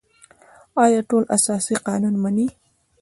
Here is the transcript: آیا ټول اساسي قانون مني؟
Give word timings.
آیا 0.83 1.01
ټول 1.09 1.23
اساسي 1.35 1.75
قانون 1.87 2.15
مني؟ 2.23 2.47